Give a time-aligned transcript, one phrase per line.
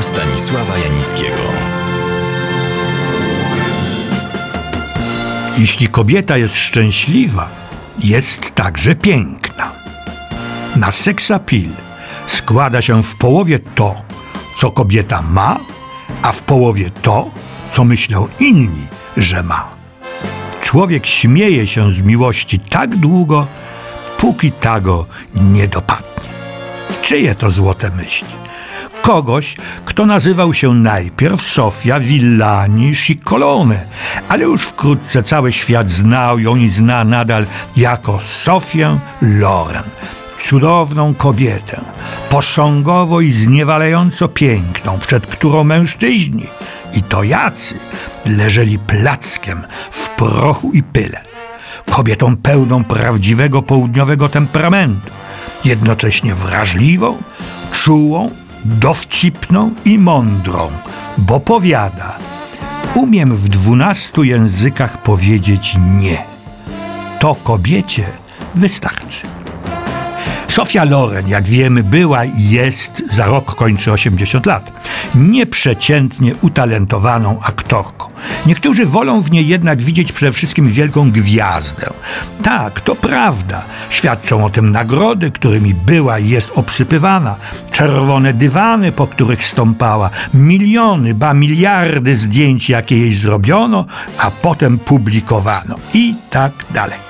[0.00, 1.36] Stanisława Janickiego.
[5.58, 7.48] Jeśli kobieta jest szczęśliwa,
[7.98, 9.72] jest także piękna.
[10.76, 11.68] Na seksapil
[12.26, 13.94] składa się w połowie to,
[14.56, 15.58] co kobieta ma,
[16.22, 17.30] a w połowie to,
[17.72, 19.68] co myślą inni, że ma.
[20.62, 23.46] Człowiek śmieje się z miłości tak długo,
[24.18, 26.30] póki ta go nie dopadnie.
[27.02, 28.40] Czyje to złote myśli?
[29.02, 33.80] Kogoś, kto nazywał się najpierw Sofia Villani Scicolone,
[34.28, 39.82] ale już wkrótce cały świat znał ją i zna nadal jako Sofię Loren.
[40.42, 41.80] Cudowną kobietę,
[42.30, 46.46] posągowo i zniewalająco piękną, przed którą mężczyźni,
[46.94, 47.74] i to jacy,
[48.26, 51.20] leżeli plackiem w prochu i pyle.
[51.90, 55.10] Kobietą pełną prawdziwego południowego temperamentu,
[55.64, 57.18] jednocześnie wrażliwą,
[57.72, 58.30] czułą,
[58.64, 60.68] dowcipną i mądrą,
[61.18, 62.18] bo powiada:
[62.94, 66.22] Umiem w dwunastu językach powiedzieć nie.
[67.20, 68.06] To kobiecie
[68.54, 69.39] wystarczy.
[70.50, 74.72] Sofia Loren, jak wiemy, była i jest, za rok kończy 80 lat,
[75.14, 78.06] nieprzeciętnie utalentowaną aktorką.
[78.46, 81.90] Niektórzy wolą w niej jednak widzieć przede wszystkim wielką gwiazdę.
[82.42, 83.62] Tak, to prawda.
[83.90, 87.36] Świadczą o tym nagrody, którymi była i jest obsypywana,
[87.70, 93.84] czerwone dywany, po których stąpała, miliony, ba miliardy zdjęć, jakie jej zrobiono,
[94.18, 97.09] a potem publikowano i tak dalej.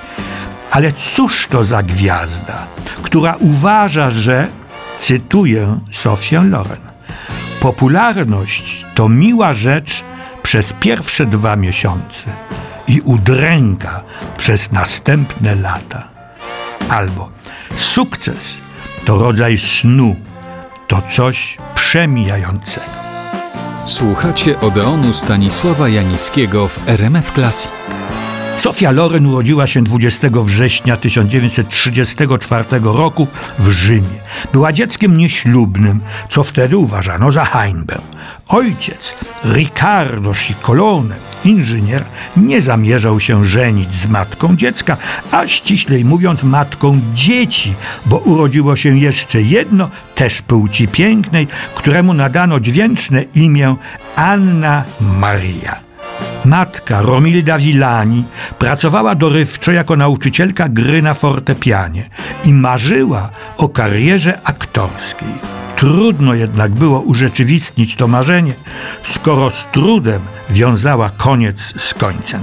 [0.71, 2.67] Ale cóż to za gwiazda,
[3.01, 4.47] która uważa, że,
[4.99, 6.81] cytuję Sofię Loren,
[7.61, 10.03] popularność to miła rzecz
[10.43, 12.25] przez pierwsze dwa miesiące
[12.87, 14.03] i udręka
[14.37, 16.07] przez następne lata.
[16.89, 17.29] Albo
[17.75, 18.57] sukces
[19.05, 20.15] to rodzaj snu,
[20.87, 23.01] to coś przemijającego.
[23.85, 27.71] Słuchacie Odeonu Stanisława Janickiego w RMF Classic.
[28.57, 33.27] Sofia Loren urodziła się 20 września 1934 roku
[33.59, 34.21] w Rzymie.
[34.53, 38.01] Była dzieckiem nieślubnym, co wtedy uważano za hańbę.
[38.47, 42.03] Ojciec, Riccardo Scicolone, inżynier,
[42.37, 44.97] nie zamierzał się żenić z matką dziecka,
[45.31, 47.73] a ściślej mówiąc matką dzieci,
[48.05, 53.75] bo urodziło się jeszcze jedno, też płci pięknej, któremu nadano dźwięczne imię
[54.15, 55.90] Anna Maria.
[56.45, 58.23] Matka Romilda Villani
[58.59, 62.09] pracowała dorywczo jako nauczycielka gry na fortepianie
[62.45, 65.27] i marzyła o karierze aktorskiej.
[65.75, 68.53] Trudno jednak było urzeczywistnić to marzenie,
[69.03, 72.41] skoro z trudem wiązała koniec z końcem.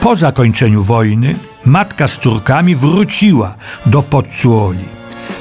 [0.00, 3.54] Po zakończeniu wojny matka z córkami wróciła
[3.86, 4.84] do Pozzuoli.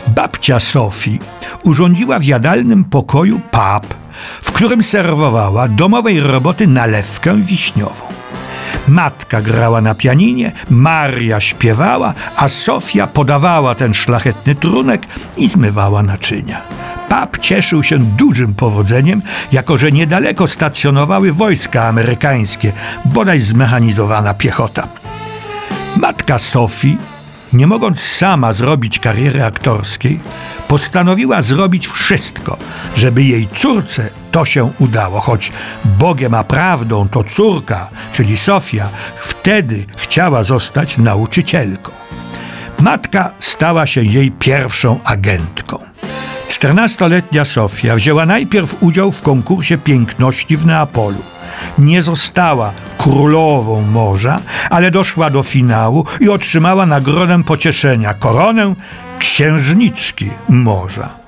[0.08, 1.20] Babcia Sofii
[1.64, 4.03] urządziła w jadalnym pokoju pub,
[4.42, 8.06] w którym serwowała domowej roboty nalewkę wiśniową.
[8.88, 15.08] Matka grała na pianinie, Maria śpiewała, a Sofia podawała ten szlachetny trunek
[15.38, 16.62] i zmywała naczynia.
[17.10, 22.72] Pap cieszył się dużym powodzeniem, jako że niedaleko stacjonowały wojska amerykańskie,
[23.06, 24.88] bodaj zmechanizowana piechota.
[25.98, 26.98] Matka Sofii
[27.54, 30.20] nie mogąc sama zrobić kariery aktorskiej,
[30.68, 32.58] postanowiła zrobić wszystko,
[32.96, 35.52] żeby jej córce to się udało, choć
[35.86, 38.90] Bogiem a prawdą to córka, czyli Sofia,
[39.22, 41.92] wtedy chciała zostać nauczycielką.
[42.80, 45.80] Matka stała się jej pierwszą agentką.
[46.50, 51.33] Czternastoletnia Sofia wzięła najpierw udział w konkursie piękności w Neapolu
[51.78, 54.40] nie została królową morza,
[54.70, 58.74] ale doszła do finału i otrzymała nagrodę pocieszenia koronę
[59.20, 61.24] księżniczki morza.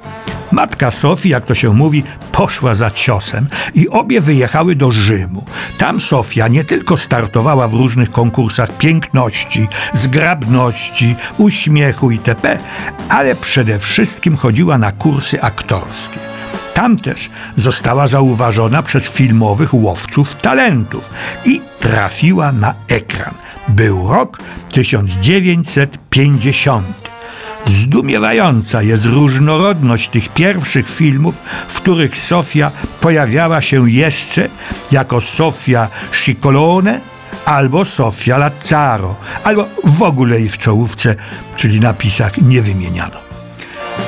[0.51, 5.45] Matka Sofii, jak to się mówi, poszła za ciosem i obie wyjechały do Rzymu.
[5.77, 12.57] Tam Sofia nie tylko startowała w różnych konkursach piękności, zgrabności, uśmiechu itp.,
[13.09, 16.34] ale przede wszystkim chodziła na kursy aktorskie.
[16.75, 21.09] Tam też została zauważona przez filmowych łowców talentów
[21.45, 23.33] i trafiła na ekran.
[23.67, 24.39] Był rok
[24.71, 26.85] 1950.
[27.67, 31.35] Zdumiewająca jest różnorodność tych pierwszych filmów,
[31.67, 34.49] w których Sofia pojawiała się jeszcze
[34.91, 36.99] jako Sofia Scicolone
[37.45, 41.15] albo Sofia Lazzaro, albo w ogóle jej w czołówce,
[41.55, 43.24] czyli napisach nie wymieniano.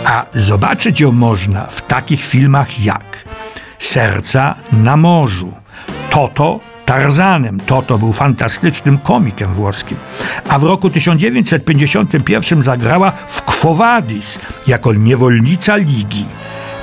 [0.07, 3.23] A zobaczyć ją można w takich filmach jak
[3.79, 5.51] Serca na morzu,
[6.09, 7.59] Toto Tarzanem.
[7.59, 9.97] Toto był fantastycznym komikiem włoskim.
[10.49, 16.25] A w roku 1951 zagrała w Quo Vadis jako niewolnica Ligi.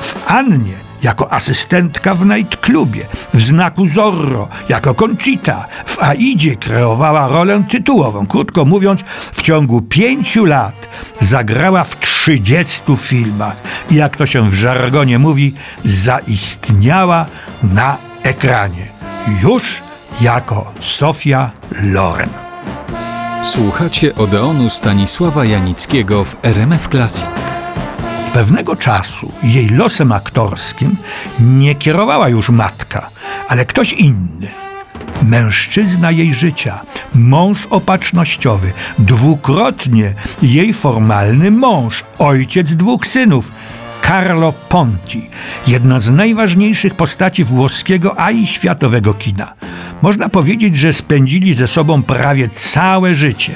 [0.00, 7.65] W Annie jako asystentka w nightclubie, w znaku Zorro jako Conchita, w Aidzie kreowała rolę
[7.71, 8.26] tytułową.
[8.26, 9.00] Krótko mówiąc,
[9.32, 10.75] w ciągu pięciu lat
[11.21, 13.56] zagrała w trzydziestu filmach
[13.91, 15.55] i jak to się w żargonie mówi,
[15.85, 17.26] zaistniała
[17.62, 18.87] na ekranie.
[19.43, 19.82] Już
[20.21, 21.50] jako Sofia
[21.82, 22.29] Loren.
[23.43, 27.26] Słuchacie Odeonu Stanisława Janickiego w RMF Classic.
[28.32, 30.97] Pewnego czasu jej losem aktorskim
[31.41, 33.11] nie kierowała już matka,
[33.49, 34.63] ale ktoś inny.
[35.25, 36.81] Mężczyzna jej życia,
[37.15, 43.53] mąż opatrznościowy, dwukrotnie jej formalny mąż, ojciec dwóch synów,
[44.06, 45.31] Carlo Ponti,
[45.67, 49.55] jedna z najważniejszych postaci włoskiego, a i światowego kina.
[50.03, 53.53] Można powiedzieć, że spędzili ze sobą prawie całe życie.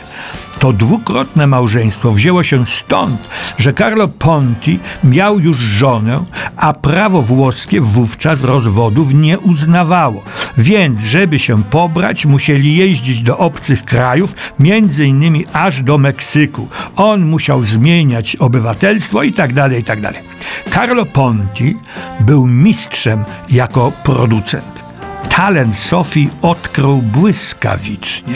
[0.59, 3.29] To dwukrotne małżeństwo wzięło się stąd,
[3.59, 6.25] że Carlo Ponti miał już żonę,
[6.57, 10.23] a prawo włoskie wówczas rozwodów nie uznawało.
[10.59, 16.69] Więc, żeby się pobrać, musieli jeździć do obcych krajów, między innymi aż do Meksyku.
[16.97, 19.99] On musiał zmieniać obywatelstwo i tak dalej, i tak.
[20.75, 21.77] Carlo Ponti
[22.21, 24.78] był mistrzem jako producent
[25.39, 28.35] talent Sofii odkrył błyskawicznie.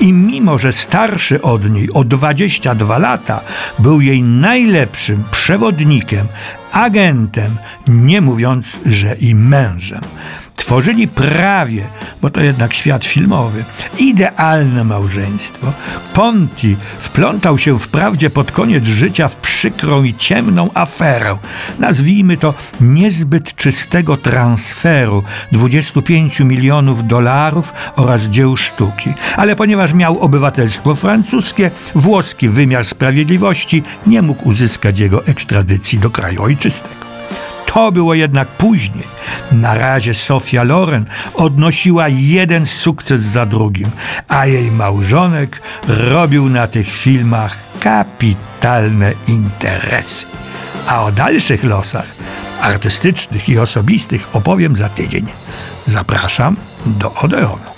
[0.00, 3.40] I mimo, że starszy od niej o 22 lata,
[3.78, 6.26] był jej najlepszym przewodnikiem,
[6.72, 7.56] agentem,
[7.88, 10.00] nie mówiąc, że i mężem.
[10.66, 11.86] Tworzyli prawie,
[12.22, 13.64] bo to jednak świat filmowy,
[13.98, 15.72] idealne małżeństwo.
[16.14, 21.38] Ponti wplątał się wprawdzie pod koniec życia w przykrą i ciemną aferę,
[21.78, 25.22] nazwijmy to niezbyt czystego transferu
[25.52, 29.14] 25 milionów dolarów oraz dzieł sztuki.
[29.36, 36.42] Ale ponieważ miał obywatelstwo francuskie, włoski wymiar sprawiedliwości nie mógł uzyskać jego ekstradycji do kraju
[36.42, 37.05] ojczystego.
[37.76, 39.06] To było jednak później.
[39.52, 43.90] Na razie Sofia Loren odnosiła jeden sukces za drugim,
[44.28, 50.26] a jej małżonek robił na tych filmach kapitalne interesy.
[50.86, 52.06] A o dalszych losach
[52.60, 55.26] artystycznych i osobistych opowiem za tydzień.
[55.86, 56.56] Zapraszam
[56.86, 57.75] do Odeonu.